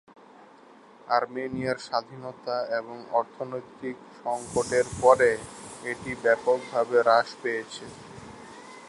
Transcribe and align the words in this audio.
আর্মেনিয়ার 1.07 1.77
স্বাধীনতা 1.87 2.57
এবং 2.79 2.97
অর্থনৈতিক 3.11 3.97
সংকটের 4.21 4.87
পরে, 5.01 5.31
এটি 5.83 6.11
ব্যাপকভাবে 6.23 6.97
হ্রাস 7.01 7.29
পেয়েছে। 7.41 7.85